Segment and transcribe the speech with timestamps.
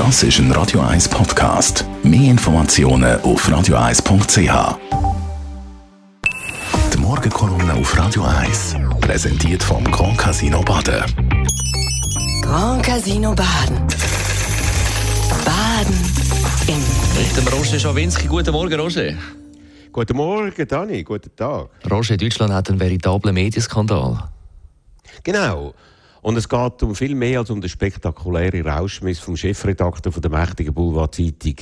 [0.00, 1.84] Das ist ein Radio 1 Podcast.
[2.02, 4.78] Mehr Informationen auf radio1.ch.
[6.94, 11.04] Die Morgenkolumne auf Radio 1 präsentiert vom Grand Casino Baden.
[12.40, 13.76] Grand Casino Baden.
[15.44, 15.94] Baden
[16.66, 18.26] im Mit dem Roger Schawinski.
[18.26, 19.12] Guten Morgen, Roger.
[19.92, 21.02] Guten Morgen, Dani.
[21.02, 21.68] Guten Tag.
[21.90, 24.30] Roger, Deutschland hat einen veritablen Medienskandal.
[25.22, 25.74] Genau.
[26.22, 30.30] Und es geht um viel mehr als um den spektakulären Rauschmiss vom Chefredakteur von der
[30.30, 31.56] mächtigen Boulevardzeitung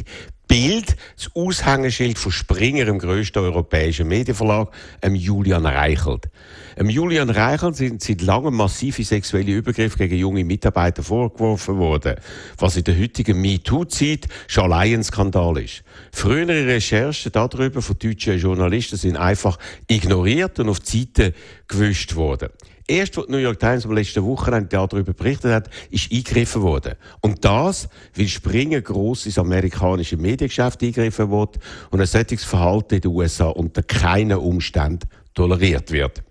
[0.49, 4.71] Bild, das Aushängeschild von Springer, dem grössten europäischen Medienverlag,
[5.03, 6.31] ähm Julian Reichelt.
[6.79, 12.17] Ähm Julian Reichelt sind seit langem massive sexuelle Übergriffe gegen junge Mitarbeiter vorgeworfen worden,
[12.57, 15.83] was in der heutigen MeToo-Zeit schon allein ein Skandal ist.
[16.13, 21.35] Frühere Recherchen darüber von deutschen Journalisten sind einfach ignoriert und auf die Seite
[21.69, 22.49] gewischt worden.
[22.91, 26.95] Erst, was die New York Times am letzten Wochenende darüber berichtet hat, ist eingegriffen worden.
[27.21, 31.59] Und das, weil Springer gross ins amerikanische Mediengeschäft eingegriffen wird
[31.91, 36.23] und ein solches Verhalten in den USA unter keinen Umständen toleriert wird.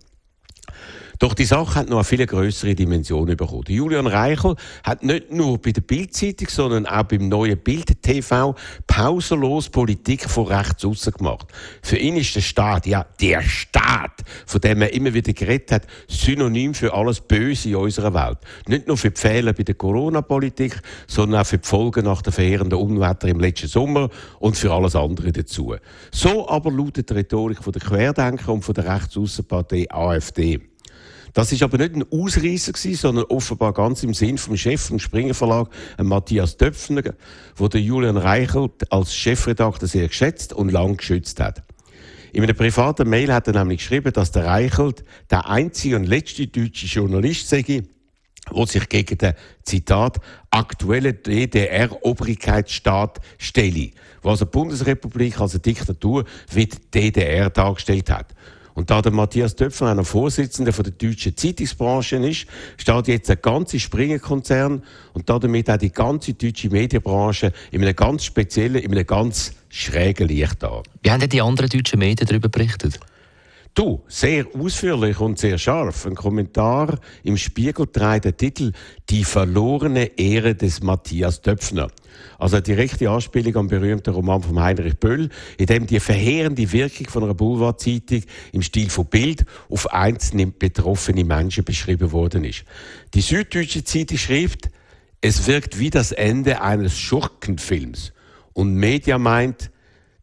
[1.20, 3.64] Doch die Sache hat noch eine viel größere Dimension bekommen.
[3.68, 9.70] Julian Reichel hat nicht nur bei der Bildzeitung, sondern auch beim neuen Bild TV pausenlos
[9.70, 11.48] Politik von rechts außen gemacht.
[11.82, 15.88] Für ihn ist der Staat, ja, der Staat, von dem er immer wieder geredet hat,
[16.08, 18.38] synonym für alles Böse in unserer Welt.
[18.68, 22.34] Nicht nur für die Fehler bei der Corona-Politik, sondern auch für die Folgen nach der
[22.34, 24.10] verheerenden Unwetter im letzten Sommer
[24.40, 25.76] und für alles andere dazu.
[26.12, 30.62] So aber lautet die Rhetorik der Querdenker und der Rechtsaußenpartei AfD.
[31.38, 34.98] Das ist aber nicht ein Ausreißer gewesen, sondern offenbar ganz im Sinn vom Chef vom
[34.98, 35.70] Springer Verlag,
[36.02, 37.14] Matthias Döpfner,
[37.56, 41.62] wo der Julian Reichelt als Chefredakteur sehr geschätzt und lang geschützt hat.
[42.34, 46.48] In einer privaten Mail hat er nämlich geschrieben, dass der Reichelt der einzige und letzte
[46.48, 47.84] deutsche Journalist sei,
[48.50, 50.18] wo sich gegen den, Zitat,
[50.50, 53.92] aktuellen DDR-Obrigkeitsstaat stelle,
[54.24, 58.34] was eine Bundesrepublik als eine Diktatur wie die DDR dargestellt hat.
[58.78, 62.46] Und da der Matthias Töpfer einer Vorsitzender von der deutschen Zeitungsbranche ist,
[62.78, 64.84] steht jetzt der ganze Springer-Konzern
[65.14, 70.28] und damit auch die ganze deutsche Medienbranche in einem ganz speziellen, in einem ganz schrägen
[70.28, 70.84] Licht da.
[71.02, 73.00] Wie haben denn die anderen deutschen Medien darüber berichtet?
[73.78, 76.08] Du, sehr ausführlich und sehr scharf.
[76.08, 78.72] Ein Kommentar im Spiegel trägt den Titel
[79.08, 81.90] Die verlorene Ehre des Matthias Döpfner.
[82.40, 85.30] Also eine direkte Anspielung am berühmten Roman von Heinrich Böll,
[85.60, 91.24] in dem die verheerende Wirkung von einer Boulevardzeitung im Stil von Bild auf einzelne betroffene
[91.24, 92.64] Menschen beschrieben worden ist.
[93.14, 94.72] Die Süddeutsche Zeitung schreibt,
[95.22, 98.12] es wirkt wie das Ende eines Schurkenfilms.
[98.54, 99.70] Und Media meint,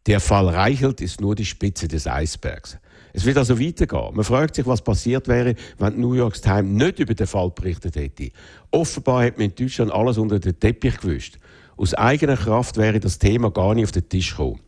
[0.07, 2.79] der Fall Reichelt ist nur die Spitze des Eisbergs.
[3.15, 4.13] Es wird also weitergehen.
[4.13, 7.49] Man fragt sich, was passiert wäre, wenn die New York Times nicht über den Fall
[7.49, 8.29] berichtet hätte.
[8.71, 11.39] Offenbar hat man in Deutschland alles unter den Teppich gewischt.
[11.77, 14.59] Aus eigener Kraft wäre das Thema gar nicht auf den Tisch gekommen.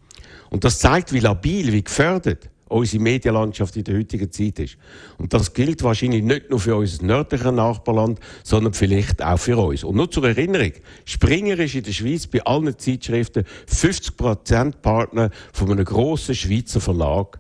[0.50, 4.78] Und das zeigt, wie labil, wie gefördert unsere Medienlandschaft in der heutigen Zeit ist.
[5.18, 9.84] Und das gilt wahrscheinlich nicht nur für unser nördliches Nachbarland, sondern vielleicht auch für uns.
[9.84, 10.72] Und nur zur Erinnerung,
[11.04, 17.40] Springer ist in der Schweiz bei allen Zeitschriften 50% Partner von einem grossen Schweizer Verlag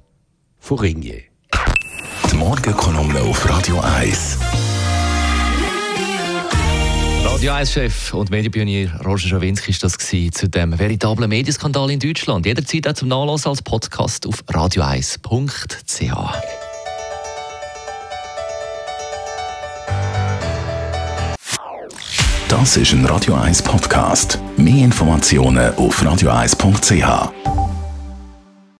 [0.68, 1.22] von Ringier.
[2.30, 4.38] Die Morgenkolumne auf Radio 1.
[7.24, 12.46] Radio 1-Chef und Medienpionier Roger Schawinski ist das gewesen, zu dem veritablen Medienskandal in Deutschland.
[12.46, 16.12] Jederzeit auch zum Nachlassen als Podcast auf radio1.ch.
[22.50, 24.38] Das ist ein Radio 1 Podcast.
[24.58, 27.57] Mehr Informationen auf radio1.ch.